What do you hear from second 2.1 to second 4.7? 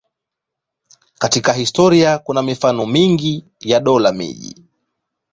kuna mifano mingi ya dola-miji.